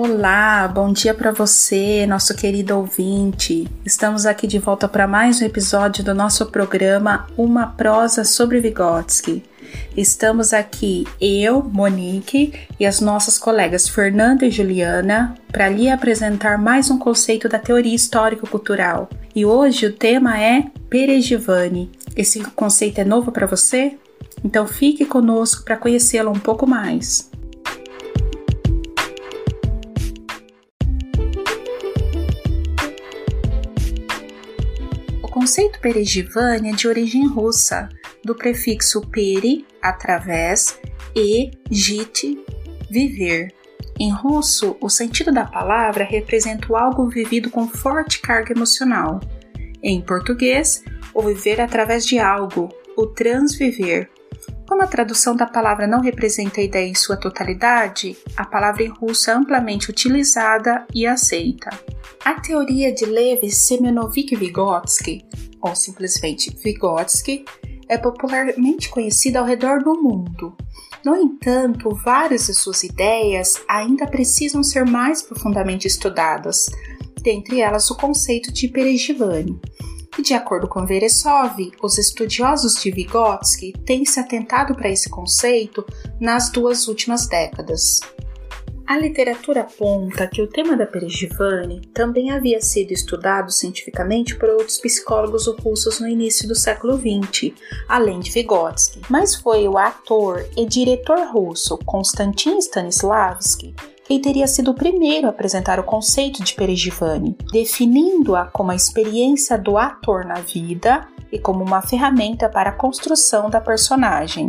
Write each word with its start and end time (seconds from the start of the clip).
Olá, 0.00 0.68
bom 0.68 0.92
dia 0.92 1.12
para 1.12 1.32
você, 1.32 2.06
nosso 2.06 2.32
querido 2.32 2.76
ouvinte. 2.76 3.66
Estamos 3.84 4.26
aqui 4.26 4.46
de 4.46 4.56
volta 4.56 4.86
para 4.86 5.08
mais 5.08 5.42
um 5.42 5.44
episódio 5.44 6.04
do 6.04 6.14
nosso 6.14 6.46
programa 6.46 7.26
Uma 7.36 7.66
Prosa 7.66 8.22
sobre 8.22 8.60
Vygotsky. 8.60 9.42
Estamos 9.96 10.52
aqui 10.52 11.04
eu, 11.20 11.64
Monique 11.64 12.52
e 12.78 12.86
as 12.86 13.00
nossas 13.00 13.38
colegas 13.38 13.88
Fernanda 13.88 14.46
e 14.46 14.52
Juliana 14.52 15.34
para 15.50 15.68
lhe 15.68 15.90
apresentar 15.90 16.56
mais 16.58 16.92
um 16.92 16.98
conceito 17.00 17.48
da 17.48 17.58
teoria 17.58 17.96
histórico-cultural. 17.96 19.08
E 19.34 19.44
hoje 19.44 19.86
o 19.86 19.92
tema 19.92 20.40
é 20.40 20.66
Perejivani. 20.88 21.90
Esse 22.14 22.38
conceito 22.52 23.00
é 23.00 23.04
novo 23.04 23.32
para 23.32 23.48
você? 23.48 23.98
Então 24.44 24.64
fique 24.64 25.04
conosco 25.04 25.64
para 25.64 25.76
conhecê-lo 25.76 26.30
um 26.30 26.38
pouco 26.38 26.68
mais. 26.68 27.28
Conceito 35.48 35.80
Perejivânia 35.80 36.72
é 36.72 36.76
de 36.76 36.86
origem 36.86 37.26
russa, 37.26 37.88
do 38.22 38.34
prefixo 38.34 39.00
peri, 39.00 39.66
através, 39.80 40.78
e 41.16 41.50
jit, 41.70 42.38
viver. 42.90 43.54
Em 43.98 44.12
russo, 44.12 44.76
o 44.78 44.90
sentido 44.90 45.32
da 45.32 45.46
palavra 45.46 46.04
representa 46.04 46.70
o 46.70 46.76
algo 46.76 47.08
vivido 47.08 47.48
com 47.48 47.66
forte 47.66 48.20
carga 48.20 48.52
emocional. 48.52 49.20
Em 49.82 50.02
português, 50.02 50.84
o 51.14 51.22
viver 51.22 51.62
através 51.62 52.04
de 52.04 52.18
algo, 52.18 52.68
o 52.94 53.06
transviver. 53.06 54.10
Como 54.68 54.82
a 54.82 54.86
tradução 54.86 55.34
da 55.34 55.46
palavra 55.46 55.86
não 55.86 56.02
representa 56.02 56.60
a 56.60 56.64
ideia 56.64 56.86
em 56.86 56.94
sua 56.94 57.16
totalidade, 57.16 58.18
a 58.36 58.44
palavra 58.44 58.82
em 58.82 58.88
russo 58.88 59.30
é 59.30 59.32
amplamente 59.32 59.90
utilizada 59.90 60.86
e 60.94 61.06
aceita. 61.06 61.70
A 62.22 62.34
teoria 62.34 62.92
de 62.92 63.06
Levi 63.06 63.50
Semyonovich-Vygotsky, 63.50 65.24
ou 65.60 65.74
simplesmente 65.74 66.54
Vygotsky, 66.62 67.44
é 67.88 67.96
popularmente 67.96 68.88
conhecida 68.90 69.38
ao 69.38 69.46
redor 69.46 69.82
do 69.82 69.94
mundo. 70.00 70.54
No 71.04 71.16
entanto, 71.16 71.88
várias 72.04 72.46
de 72.46 72.54
suas 72.54 72.82
ideias 72.82 73.54
ainda 73.68 74.06
precisam 74.06 74.62
ser 74.62 74.84
mais 74.84 75.22
profundamente 75.22 75.86
estudadas, 75.86 76.66
dentre 77.22 77.60
elas 77.60 77.90
o 77.90 77.96
conceito 77.96 78.52
de 78.52 78.68
Perejivani. 78.68 79.58
E 80.18 80.22
de 80.22 80.34
acordo 80.34 80.66
com 80.66 80.84
Veresov, 80.84 81.56
os 81.80 81.96
estudiosos 81.96 82.74
de 82.74 82.90
Vygotsky 82.90 83.72
têm 83.86 84.04
se 84.04 84.18
atentado 84.18 84.74
para 84.74 84.90
esse 84.90 85.08
conceito 85.08 85.84
nas 86.20 86.50
duas 86.50 86.88
últimas 86.88 87.28
décadas. 87.28 88.00
A 88.88 88.96
literatura 88.96 89.60
aponta 89.60 90.26
que 90.26 90.40
o 90.40 90.46
tema 90.46 90.74
da 90.74 90.86
Perejivane 90.86 91.82
também 91.92 92.30
havia 92.30 92.58
sido 92.62 92.90
estudado 92.90 93.52
cientificamente 93.52 94.34
por 94.34 94.48
outros 94.48 94.80
psicólogos 94.80 95.46
russos 95.46 96.00
no 96.00 96.08
início 96.08 96.48
do 96.48 96.54
século 96.54 96.96
XX, 96.96 97.52
além 97.86 98.18
de 98.18 98.30
Vygotsky, 98.30 99.02
mas 99.10 99.34
foi 99.34 99.68
o 99.68 99.76
ator 99.76 100.42
e 100.56 100.64
diretor 100.64 101.18
russo 101.30 101.76
Konstantin 101.84 102.56
Stanislavski 102.56 103.74
quem 104.06 104.22
teria 104.22 104.46
sido 104.46 104.70
o 104.70 104.74
primeiro 104.74 105.26
a 105.26 105.30
apresentar 105.30 105.78
o 105.78 105.84
conceito 105.84 106.42
de 106.42 106.54
Perejivane, 106.54 107.36
definindo-a 107.52 108.46
como 108.46 108.70
a 108.70 108.74
experiência 108.74 109.58
do 109.58 109.76
ator 109.76 110.24
na 110.24 110.36
vida 110.36 111.06
e 111.30 111.38
como 111.38 111.62
uma 111.62 111.82
ferramenta 111.82 112.48
para 112.48 112.70
a 112.70 112.72
construção 112.74 113.50
da 113.50 113.60
personagem. 113.60 114.48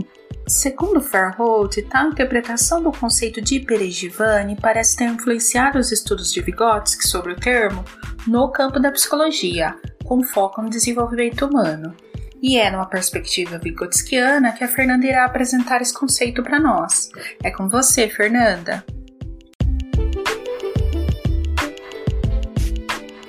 Segundo 0.50 1.00
Fairholt, 1.00 1.78
tal 1.83 2.09
interpretação 2.09 2.81
do 2.81 2.92
conceito 2.92 3.39
de 3.39 3.59
Perejivani 3.59 4.58
parece 4.59 4.97
ter 4.97 5.03
influenciado 5.05 5.78
os 5.78 5.92
estudos 5.92 6.33
de 6.33 6.42
Vygotsky 6.42 7.08
sobre 7.08 7.33
o 7.33 7.36
termo 7.36 7.86
no 8.25 8.52
campo 8.52 8.80
da 8.80 8.92
psicologia, 8.92 9.76
com 10.04 10.23
foco 10.23 10.64
no 10.64 10.70
desenvolvimento 10.71 11.45
humano. 11.45 11.95
E 12.42 12.58
é 12.58 12.71
numa 12.71 12.89
perspectiva 12.89 13.59
vigotskiana 13.59 14.52
que 14.52 14.64
a 14.64 14.67
Fernanda 14.67 15.05
irá 15.05 15.23
apresentar 15.23 15.83
esse 15.83 15.93
conceito 15.93 16.42
para 16.42 16.59
nós. 16.59 17.11
É 17.43 17.52
com 17.52 17.70
você, 17.70 18.09
Fernanda. 18.09 18.83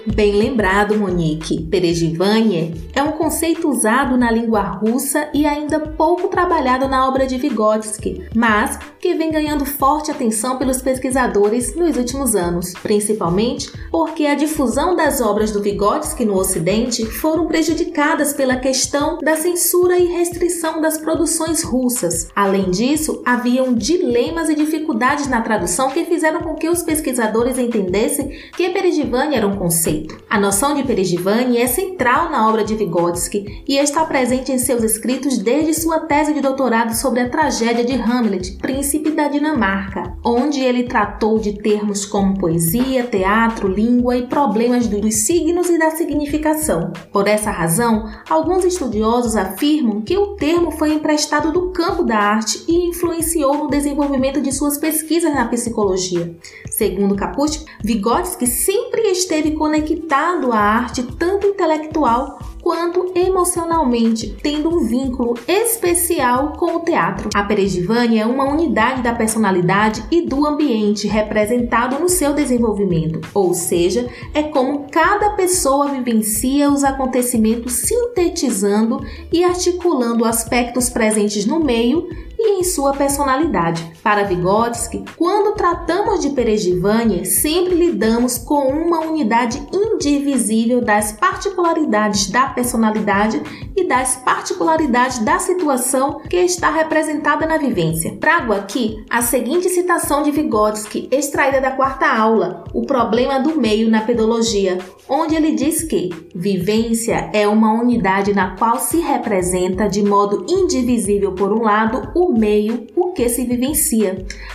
Bem 0.06 0.32
lembrado, 0.32 0.96
Monique. 0.96 1.62
Perejivanie 1.64 2.74
é 2.94 3.02
um 3.02 3.12
conceito 3.12 3.68
usado 3.68 4.16
na 4.16 4.30
língua 4.30 4.62
russa 4.62 5.28
e 5.34 5.46
ainda 5.46 5.78
pouco 5.78 6.28
trabalhado 6.28 6.88
na 6.88 7.06
obra 7.06 7.26
de 7.26 7.36
Vygotsky, 7.36 8.26
mas 8.34 8.78
que 9.00 9.14
vem 9.14 9.30
ganhando 9.30 9.64
forte 9.64 10.10
atenção 10.10 10.58
pelos 10.58 10.82
pesquisadores 10.82 11.74
nos 11.74 11.96
últimos 11.96 12.34
anos, 12.34 12.74
principalmente 12.74 13.72
porque 13.90 14.26
a 14.26 14.34
difusão 14.34 14.94
das 14.94 15.20
obras 15.20 15.50
do 15.50 15.62
Vygotsky 15.62 16.24
no 16.24 16.36
Ocidente 16.36 17.04
foram 17.06 17.46
prejudicadas 17.46 18.32
pela 18.32 18.56
questão 18.56 19.18
da 19.18 19.36
censura 19.36 19.98
e 19.98 20.06
restrição 20.06 20.80
das 20.80 20.98
produções 20.98 21.62
russas. 21.62 22.28
Além 22.36 22.70
disso, 22.70 23.22
haviam 23.24 23.72
dilemas 23.72 24.48
e 24.48 24.54
dificuldades 24.54 25.26
na 25.28 25.40
tradução 25.40 25.90
que 25.90 26.04
fizeram 26.04 26.40
com 26.40 26.54
que 26.54 26.68
os 26.68 26.82
pesquisadores 26.82 27.58
entendessem 27.58 28.28
que 28.56 28.68
Perejivanie 28.70 29.36
era 29.36 29.46
um 29.46 29.56
conceito 29.56 30.20
a 30.28 30.38
noção 30.38 30.74
de 30.74 30.84
Perigivani 30.84 31.58
é 31.58 31.66
central 31.66 32.30
na 32.30 32.48
obra 32.48 32.62
de 32.62 32.76
Vygotsky 32.76 33.64
e 33.66 33.76
está 33.76 34.04
presente 34.04 34.52
em 34.52 34.58
seus 34.58 34.84
escritos 34.84 35.38
desde 35.38 35.74
sua 35.74 35.98
tese 36.00 36.32
de 36.32 36.40
doutorado 36.40 36.94
sobre 36.94 37.20
a 37.20 37.28
tragédia 37.28 37.84
de 37.84 37.94
Hamlet, 37.94 38.52
príncipe 38.52 38.89
da 38.98 39.28
Dinamarca, 39.28 40.16
onde 40.24 40.60
ele 40.60 40.84
tratou 40.84 41.38
de 41.38 41.52
termos 41.62 42.04
como 42.04 42.38
poesia, 42.38 43.04
teatro, 43.04 43.68
língua 43.68 44.16
e 44.16 44.26
problemas 44.26 44.86
dos 44.86 45.26
signos 45.26 45.68
e 45.68 45.78
da 45.78 45.90
significação. 45.90 46.92
Por 47.12 47.28
essa 47.28 47.50
razão, 47.50 48.10
alguns 48.28 48.64
estudiosos 48.64 49.36
afirmam 49.36 50.00
que 50.02 50.16
o 50.16 50.34
termo 50.36 50.70
foi 50.72 50.94
emprestado 50.94 51.52
do 51.52 51.70
campo 51.70 52.02
da 52.02 52.18
arte 52.18 52.64
e 52.66 52.88
influenciou 52.88 53.56
no 53.56 53.68
desenvolvimento 53.68 54.40
de 54.40 54.52
suas 54.52 54.78
pesquisas 54.78 55.32
na 55.32 55.46
psicologia. 55.48 56.34
Segundo 56.70 57.14
Kaput, 57.14 57.64
Vygotsky 57.84 58.46
sempre 58.46 59.02
esteve 59.10 59.52
conectado 59.52 60.52
à 60.52 60.58
arte 60.58 61.02
tanto 61.02 61.46
intelectual 61.46 62.38
quanto 62.70 63.10
emocionalmente, 63.16 64.36
tendo 64.40 64.68
um 64.68 64.86
vínculo 64.86 65.34
especial 65.48 66.52
com 66.52 66.76
o 66.76 66.84
teatro. 66.84 67.28
A 67.34 67.42
Perejivânia 67.42 68.22
é 68.22 68.24
uma 68.26 68.44
unidade 68.44 69.02
da 69.02 69.12
personalidade 69.12 70.04
e 70.08 70.22
do 70.22 70.46
ambiente 70.46 71.08
representado 71.08 71.98
no 71.98 72.08
seu 72.08 72.32
desenvolvimento, 72.32 73.20
ou 73.34 73.54
seja, 73.54 74.08
é 74.32 74.44
como 74.44 74.86
cada 74.88 75.30
pessoa 75.30 75.88
vivencia 75.88 76.70
os 76.70 76.84
acontecimentos 76.84 77.72
sintetizando 77.72 79.04
e 79.32 79.42
articulando 79.42 80.24
aspectos 80.24 80.88
presentes 80.88 81.44
no 81.44 81.58
meio 81.58 82.08
e 82.38 82.60
em 82.60 82.62
sua 82.62 82.92
personalidade. 82.92 83.84
Para 84.02 84.24
Vygotsky, 84.24 85.04
quando 85.16 85.54
tratamos 85.54 86.20
de 86.20 86.30
Perejivânia, 86.30 87.24
sempre 87.26 87.74
lidamos 87.74 88.38
com 88.38 88.68
uma 88.68 89.00
unidade 89.00 89.60
indivisível 89.72 90.80
das 90.80 91.12
particularidades 91.12 92.30
da 92.30 92.46
personalidade 92.46 93.42
e 93.76 93.86
das 93.86 94.16
particularidades 94.16 95.18
da 95.18 95.38
situação 95.38 96.20
que 96.20 96.36
está 96.36 96.70
representada 96.70 97.46
na 97.46 97.58
vivência. 97.58 98.16
Trago 98.18 98.54
aqui 98.54 99.04
a 99.10 99.20
seguinte 99.20 99.68
citação 99.68 100.22
de 100.22 100.30
Vygotsky, 100.30 101.08
extraída 101.10 101.60
da 101.60 101.72
quarta 101.72 102.06
aula, 102.06 102.64
O 102.72 102.86
Problema 102.86 103.38
do 103.38 103.60
Meio 103.60 103.90
na 103.90 104.00
Pedologia, 104.00 104.78
onde 105.08 105.34
ele 105.34 105.52
diz 105.52 105.82
que 105.82 106.10
vivência 106.34 107.30
é 107.34 107.46
uma 107.46 107.72
unidade 107.72 108.32
na 108.32 108.56
qual 108.56 108.78
se 108.78 108.98
representa 109.00 109.88
de 109.88 110.02
modo 110.02 110.46
indivisível, 110.48 111.32
por 111.32 111.52
um 111.52 111.62
lado, 111.62 112.10
o 112.14 112.32
meio, 112.32 112.86
o 112.96 113.12
que 113.12 113.28
se 113.28 113.44
vivencia. 113.44 113.89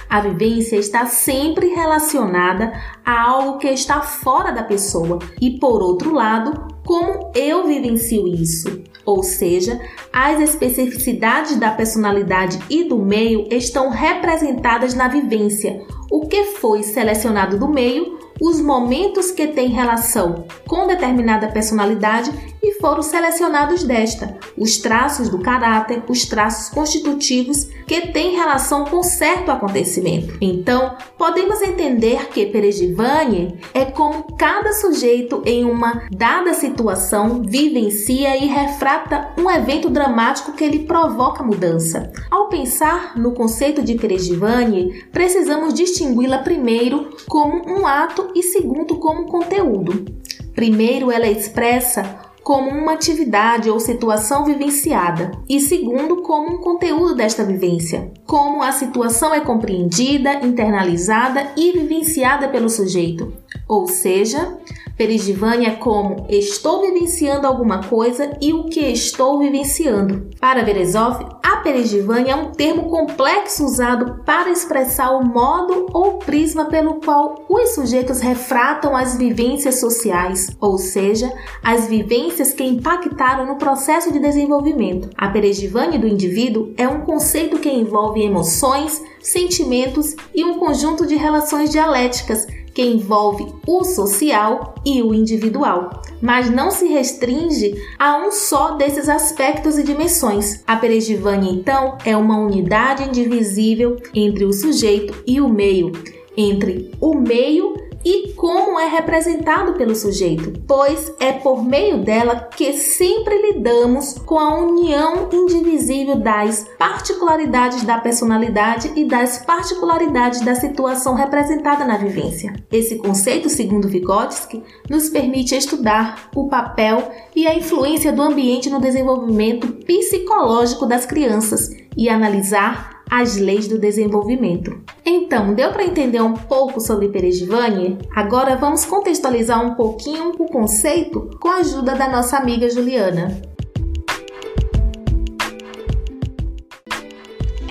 A 0.10 0.22
vivência 0.22 0.78
está 0.78 1.06
sempre 1.06 1.68
relacionada 1.68 2.74
a 3.06 3.22
algo 3.22 3.58
que 3.58 3.68
está 3.68 4.02
fora 4.02 4.52
da 4.52 4.64
pessoa 4.64 5.20
e, 5.42 5.60
por 5.60 5.82
outro 5.82 6.14
lado, 6.14 6.76
como 6.86 7.32
eu 7.36 7.66
vivencio 7.66 8.28
isso. 8.28 8.84
Ou 9.06 9.22
seja, 9.22 9.80
as 10.12 10.40
especificidades 10.40 11.58
da 11.58 11.72
personalidade 11.72 12.60
e 12.70 12.86
do 12.86 12.98
meio 12.98 13.48
estão 13.52 13.90
representadas 13.90 14.94
na 14.94 15.08
vivência. 15.08 15.86
O 16.10 16.28
que 16.28 16.44
foi 16.46 16.82
selecionado 16.82 17.60
do 17.60 17.68
meio 17.68 18.18
os 18.40 18.60
momentos 18.60 19.32
que 19.32 19.48
têm 19.48 19.70
relação 19.70 20.46
com 20.68 20.88
determinada 20.88 21.48
personalidade 21.48 22.32
e 22.62 22.80
foram 22.80 23.02
selecionados 23.02 23.84
desta, 23.84 24.38
os 24.58 24.78
traços 24.78 25.30
do 25.30 25.40
caráter, 25.40 26.04
os 26.08 26.26
traços 26.26 26.70
constitutivos 26.70 27.66
que 27.88 28.08
têm 28.08 28.36
relação 28.36 28.86
com 28.86 29.04
certo 29.04 29.52
acontecimento. 29.52 30.36
Então, 30.42 30.96
podemos 31.18 31.62
entender 31.62 32.28
que 32.30 32.48
Perejivane 32.48 33.60
é 33.74 33.86
como 33.86 34.36
cada 34.36 34.74
sujeito 34.74 35.44
em 35.46 35.64
uma 35.64 36.08
dada 36.12 36.54
situação 36.54 37.44
vivencia 37.44 38.36
e 38.36 38.48
refrata 38.48 39.30
um 39.38 39.50
evento 39.50 39.90
dramático 39.90 40.54
que 40.54 40.68
lhe 40.68 40.80
provoca 40.80 41.44
mudança. 41.44 42.12
Ao 42.32 42.50
pensar 42.50 43.16
no 43.16 43.34
conceito 43.34 43.84
de 43.84 43.96
Perejivane, 43.96 45.04
precisamos 45.12 45.74
distingui-la 45.74 46.40
primeiro 46.40 47.16
como 47.28 47.62
um 47.68 47.86
ato 47.86 48.25
e 48.34 48.42
segundo 48.42 48.98
como 48.98 49.28
conteúdo. 49.28 50.06
Primeiro, 50.54 51.12
ela 51.12 51.28
expressa 51.28 52.26
como 52.46 52.70
uma 52.70 52.94
atividade 52.94 53.72
ou 53.72 53.80
situação 53.80 54.46
vivenciada, 54.46 55.32
e 55.50 55.60
segundo, 55.60 56.22
como 56.22 56.56
um 56.56 56.58
conteúdo 56.60 57.16
desta 57.16 57.44
vivência, 57.44 58.12
como 58.26 58.62
a 58.62 58.72
situação 58.72 59.34
é 59.34 59.40
compreendida, 59.40 60.46
internalizada 60.46 61.52
e 61.58 61.72
vivenciada 61.72 62.48
pelo 62.48 62.70
sujeito. 62.70 63.34
Ou 63.68 63.88
seja, 63.88 64.58
Perigivânia 64.98 65.70
é 65.70 65.76
como 65.76 66.26
estou 66.30 66.82
vivenciando 66.82 67.46
alguma 67.46 67.84
coisa 67.84 68.38
e 68.42 68.54
o 68.54 68.64
que 68.66 68.80
estou 68.80 69.40
vivenciando. 69.40 70.30
Para 70.40 70.64
Berezov, 70.64 71.20
a 71.44 71.58
perigivânia 71.58 72.32
é 72.32 72.36
um 72.36 72.52
termo 72.52 72.90
complexo 72.90 73.66
usado 73.66 74.24
para 74.24 74.50
expressar 74.50 75.12
o 75.12 75.26
modo 75.26 75.88
ou 75.92 76.20
prisma 76.20 76.66
pelo 76.66 77.02
qual 77.02 77.44
os 77.50 77.76
sujeitos 77.76 78.22
refratam 78.22 78.96
as 78.96 79.18
vivências 79.18 79.82
sociais, 79.82 80.56
ou 80.62 80.78
seja, 80.78 81.32
as 81.62 81.88
vivências 81.88 82.54
que 82.54 82.64
impactaram 82.64 83.46
no 83.46 83.58
processo 83.58 84.14
de 84.14 84.20
desenvolvimento. 84.20 85.10
A 85.18 85.28
perigivânia 85.28 86.00
do 86.00 86.08
indivíduo 86.08 86.74
é 86.78 86.88
um 86.88 87.02
conceito 87.02 87.60
que 87.60 87.70
envolve 87.70 88.24
emoções, 88.24 89.04
sentimentos 89.20 90.16
e 90.34 90.46
um 90.46 90.58
conjunto 90.58 91.06
de 91.06 91.16
relações 91.16 91.70
dialéticas 91.70 92.48
que 92.76 92.82
envolve 92.82 93.48
o 93.66 93.86
social 93.86 94.76
e 94.86 95.02
o 95.02 95.14
individual, 95.14 96.02
mas 96.22 96.50
não 96.50 96.70
se 96.70 96.86
restringe 96.88 97.74
a 97.98 98.18
um 98.18 98.32
só 98.32 98.76
desses 98.76 99.08
aspectos 99.08 99.78
e 99.78 99.84
dimensões. 99.84 100.62
A 100.68 100.76
perigivânia, 100.76 101.50
então, 101.50 101.98
é 102.06 102.16
uma 102.18 102.38
unidade 102.38 103.04
indivisível 103.04 103.96
entre 104.14 104.44
o 104.44 104.52
sujeito 104.52 105.24
e 105.26 105.40
o 105.40 105.48
meio, 105.48 105.94
entre 106.36 106.92
o 107.00 107.16
meio 107.16 107.85
e 108.06 108.34
como 108.34 108.80
é 108.80 108.88
representado 108.88 109.74
pelo 109.74 109.96
sujeito, 109.96 110.54
pois 110.68 111.12
é 111.20 111.34
por 111.34 111.64
meio 111.64 111.98
dela 111.98 112.36
que 112.56 112.74
sempre 112.74 113.36
lidamos 113.52 114.14
com 114.20 114.38
a 114.38 114.60
união 114.60 115.28
indivisível 115.34 116.16
das 116.16 116.68
particularidades 116.78 117.84
da 117.84 117.98
personalidade 117.98 118.92
e 118.96 119.06
das 119.06 119.44
particularidades 119.44 120.42
da 120.42 120.54
situação 120.54 121.16
representada 121.16 121.84
na 121.84 121.98
vivência. 121.98 122.54
Esse 122.72 122.98
conceito, 122.98 123.50
segundo 123.50 123.90
Vygotsky, 123.90 124.62
nos 124.88 125.10
permite 125.10 125.56
estudar 125.56 126.30
o 126.36 126.48
papel 126.48 127.12
e 127.36 127.48
a 127.48 127.56
influência 127.56 128.14
do 128.14 128.22
ambiente 128.22 128.70
no 128.70 128.80
desenvolvimento 128.80 129.68
psicológico 129.84 130.86
das 130.86 131.08
crianças 131.08 131.76
e 131.98 132.08
analisar 132.08 132.95
as 133.22 133.38
leis 133.38 133.66
do 133.68 133.80
desenvolvimento. 133.80 134.78
Então, 135.06 135.54
deu 135.54 135.72
para 135.72 135.86
entender 135.86 136.22
um 136.22 136.34
pouco 136.34 136.82
sobre 136.82 137.08
Perejivânia? 137.08 137.98
Agora 138.14 138.58
vamos 138.58 138.84
contextualizar 138.84 139.66
um 139.66 139.76
pouquinho 139.76 140.32
o 140.38 140.50
conceito 140.50 141.30
com 141.40 141.48
a 141.48 141.58
ajuda 141.58 141.96
da 141.96 142.10
nossa 142.10 142.38
amiga 142.38 142.70
Juliana. 142.70 143.55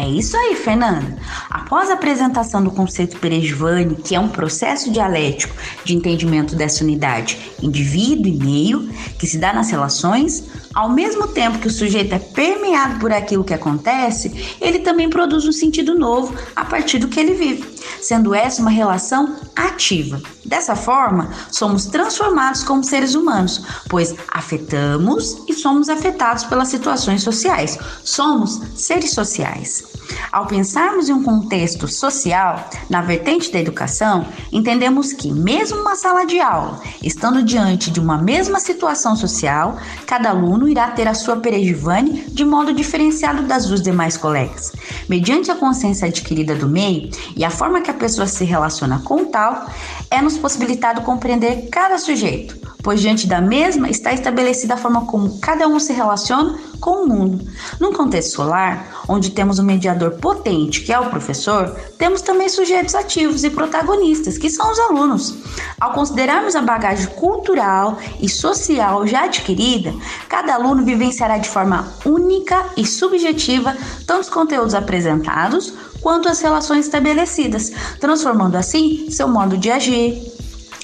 É 0.05 0.09
isso 0.11 0.37
aí, 0.37 0.55
Fernanda. 0.55 1.17
Após 1.49 1.89
a 1.89 1.95
apresentação 1.95 2.63
do 2.63 2.71
conceito 2.71 3.19
Perejvani, 3.19 3.95
que 3.95 4.15
é 4.15 4.21
um 4.21 4.29
processo 4.29 4.91
dialético 4.91 5.57
de 5.83 5.97
entendimento 5.97 6.55
dessa 6.55 6.85
unidade 6.85 7.39
indivíduo 7.63 8.27
e 8.27 8.37
meio, 8.37 8.91
que 9.19 9.27
se 9.27 9.39
dá 9.39 9.51
nas 9.51 9.71
relações, 9.71 10.45
ao 10.75 10.91
mesmo 10.91 11.29
tempo 11.29 11.59
que 11.59 11.69
o 11.69 11.71
sujeito 11.71 12.15
é 12.15 12.19
permeado 12.19 12.99
por 12.99 13.13
aquilo 13.13 13.45
que 13.45 13.55
acontece, 13.55 14.57
ele 14.61 14.81
também 14.81 15.09
produz 15.09 15.47
um 15.47 15.53
sentido 15.53 15.95
novo 15.95 16.35
a 16.55 16.67
partir 16.67 16.99
do 16.99 17.09
que 17.09 17.19
ele 17.19 17.33
vive, 17.33 17.65
sendo 18.03 18.35
essa 18.35 18.61
uma 18.61 18.71
relação 18.71 19.37
ativa. 19.57 20.21
Dessa 20.45 20.77
forma, 20.77 21.31
somos 21.51 21.87
transformados 21.87 22.63
como 22.63 22.85
seres 22.85 23.15
humanos, 23.15 23.63
pois 23.89 24.15
afetamos 24.29 25.43
e 25.49 25.55
somos 25.55 25.89
afetados 25.89 26.45
pelas 26.45 26.69
situações 26.69 27.23
sociais. 27.23 27.79
Somos 28.03 28.61
seres 28.75 29.13
sociais. 29.13 29.94
Ao 30.31 30.47
pensarmos 30.47 31.09
em 31.09 31.13
um 31.13 31.23
contexto 31.23 31.87
social, 31.87 32.69
na 32.91 33.01
vertente 33.01 33.53
da 33.53 33.61
educação, 33.61 34.27
entendemos 34.53 35.13
que, 35.13 35.31
mesmo 35.33 35.81
uma 35.81 35.97
sala 35.97 36.25
de 36.25 36.41
aula, 36.41 36.81
estando 37.03 37.43
diante 37.43 37.91
de 37.91 38.01
uma 38.01 38.19
mesma 38.19 38.59
situação 38.59 39.15
social, 39.17 39.77
cada 40.07 40.31
aluno 40.31 40.69
irá 40.69 40.89
ter 40.91 41.07
a 41.07 41.15
sua 41.15 41.37
perejivane 41.37 42.25
de 42.29 42.45
modo 42.45 42.73
diferenciado 42.73 43.43
das 43.43 43.67
dos 43.67 43.81
demais 43.81 44.17
colegas. 44.17 44.73
Mediante 45.09 45.51
a 45.51 45.55
consciência 45.55 46.09
adquirida 46.09 46.55
do 46.55 46.69
meio 46.69 47.11
e 47.37 47.45
a 47.45 47.51
forma 47.51 47.81
que 47.81 47.91
a 47.91 47.95
pessoa 47.95 48.27
se 48.27 48.45
relaciona 48.45 49.01
com 49.05 49.25
tal, 49.25 49.67
é 50.11 50.21
nos 50.21 50.39
possibilitado 50.39 51.03
compreender 51.03 51.69
cada 51.71 51.99
sujeito, 51.99 52.57
pois 52.83 53.01
diante 53.01 53.27
da 53.27 53.41
mesma 53.41 53.89
está 53.89 54.13
estabelecida 54.13 54.75
a 54.75 54.77
forma 54.77 55.07
como 55.07 55.39
cada 55.41 55.67
um 55.67 55.79
se 55.81 55.93
relaciona 55.93 56.59
com 56.81 57.03
o 57.03 57.09
mundo. 57.09 57.45
Num 57.81 57.93
contexto 57.93 58.29
escolar, 58.29 59.04
onde 59.09 59.31
temos 59.31 59.59
um 59.59 59.65
mediador 59.65 60.13
potente, 60.13 60.81
que 60.83 60.93
é 60.93 60.99
o 60.99 61.11
professor, 61.11 61.71
temos 61.99 62.23
também 62.23 62.49
sujeitos 62.49 62.95
ativos 62.95 63.45
e 63.45 63.51
protagonistas, 63.51 64.39
que 64.39 64.51
são 64.51 64.71
os 64.71 64.79
alunos. 64.79 65.35
Ao 65.81 65.93
considerarmos 65.93 66.57
a 66.57 66.63
bagagem 66.63 67.07
cultural 67.09 67.99
e 68.21 68.29
social 68.29 69.07
já 69.07 69.25
adquirida, 69.25 69.95
cada 70.29 70.55
aluno 70.55 70.85
vivenciará 70.85 71.39
de 71.39 71.49
forma 71.49 71.93
única 72.05 72.67
e 72.77 72.87
subjetiva 72.87 73.77
tanto 74.07 74.23
os 74.23 74.29
conteúdos 74.29 74.75
apresentados 74.75 75.73
quanto 76.01 76.29
as 76.29 76.41
relações 76.41 76.87
estabelecidas, 76.87 77.73
transformando 77.99 78.57
assim 78.57 79.11
seu 79.11 79.29
modo 79.29 79.57
de 79.57 79.71
agir, 79.71 80.23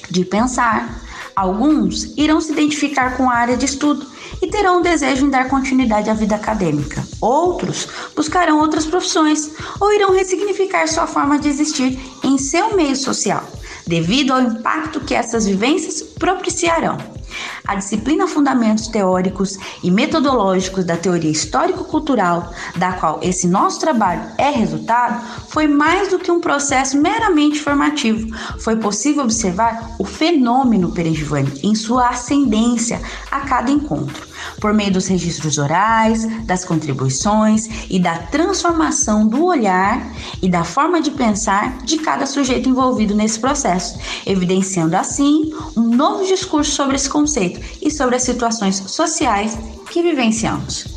de 0.09 0.25
pensar. 0.25 1.00
Alguns 1.41 2.13
irão 2.15 2.39
se 2.39 2.51
identificar 2.51 3.17
com 3.17 3.27
a 3.27 3.33
área 3.33 3.57
de 3.57 3.65
estudo 3.65 4.05
e 4.39 4.47
terão 4.47 4.77
o 4.77 4.83
desejo 4.83 5.25
em 5.25 5.29
dar 5.31 5.49
continuidade 5.49 6.07
à 6.07 6.13
vida 6.13 6.35
acadêmica. 6.35 7.03
Outros 7.19 7.87
buscarão 8.15 8.59
outras 8.59 8.85
profissões 8.85 9.49
ou 9.79 9.91
irão 9.91 10.13
ressignificar 10.13 10.87
sua 10.87 11.07
forma 11.07 11.39
de 11.39 11.49
existir 11.49 11.99
em 12.23 12.37
seu 12.37 12.75
meio 12.75 12.95
social, 12.95 13.43
devido 13.87 14.33
ao 14.33 14.41
impacto 14.41 14.99
que 14.99 15.15
essas 15.15 15.47
vivências 15.47 16.03
propiciarão. 16.03 16.99
A 17.67 17.75
disciplina 17.75 18.27
Fundamentos 18.27 18.87
Teóricos 18.87 19.57
e 19.83 19.91
Metodológicos 19.91 20.85
da 20.85 20.97
Teoria 20.97 21.31
Histórico-Cultural, 21.31 22.51
da 22.75 22.93
qual 22.93 23.19
esse 23.21 23.47
nosso 23.47 23.79
trabalho 23.79 24.23
é 24.37 24.49
resultado, 24.49 25.21
foi 25.49 25.67
mais 25.67 26.09
do 26.09 26.19
que 26.19 26.31
um 26.31 26.41
processo 26.41 26.97
meramente 26.97 27.59
formativo. 27.59 28.35
Foi 28.59 28.75
possível 28.75 29.23
observar 29.23 29.95
o 29.99 30.03
fenômeno 30.03 30.91
Perejivani 30.91 31.51
em 31.63 31.75
sua 31.75 32.09
ascendência 32.09 33.01
a 33.29 33.41
cada 33.41 33.71
encontro 33.71 34.30
por 34.59 34.73
meio 34.73 34.91
dos 34.91 35.07
registros 35.07 35.57
orais, 35.57 36.25
das 36.45 36.65
contribuições 36.65 37.67
e 37.89 37.99
da 37.99 38.17
transformação 38.17 39.27
do 39.27 39.45
olhar 39.45 40.11
e 40.41 40.49
da 40.49 40.63
forma 40.63 41.01
de 41.01 41.11
pensar 41.11 41.77
de 41.83 41.97
cada 41.99 42.25
sujeito 42.25 42.69
envolvido 42.69 43.15
nesse 43.15 43.39
processo, 43.39 43.99
evidenciando 44.25 44.95
assim 44.95 45.51
um 45.75 45.95
novo 45.95 46.25
discurso 46.25 46.71
sobre 46.71 46.95
esse 46.95 47.09
conceito 47.09 47.59
e 47.81 47.89
sobre 47.89 48.15
as 48.15 48.23
situações 48.23 48.75
sociais 48.87 49.57
que 49.89 50.01
vivenciamos. 50.01 50.90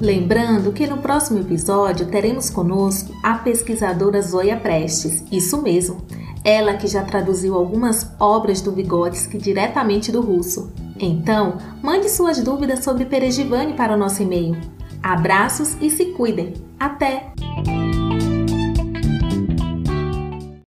Lembrando 0.00 0.72
que 0.72 0.86
no 0.86 0.98
próximo 0.98 1.40
episódio 1.40 2.06
teremos 2.06 2.48
conosco 2.48 3.12
a 3.22 3.34
pesquisadora 3.34 4.22
Zoya 4.22 4.56
Prestes, 4.56 5.24
isso 5.30 5.60
mesmo, 5.60 5.98
ela 6.44 6.74
que 6.74 6.86
já 6.86 7.02
traduziu 7.02 7.56
algumas 7.56 8.08
obras 8.20 8.60
do 8.60 8.70
Vygotsky 8.70 9.38
diretamente 9.38 10.12
do 10.12 10.20
russo. 10.20 10.72
Então, 11.00 11.58
mande 11.82 12.08
suas 12.08 12.40
dúvidas 12.40 12.84
sobre 12.84 13.06
Perejivane 13.06 13.74
para 13.74 13.94
o 13.94 13.98
nosso 13.98 14.22
e-mail. 14.22 14.56
Abraços 15.02 15.76
e 15.80 15.90
se 15.90 16.06
cuidem. 16.06 16.54
Até! 16.78 17.32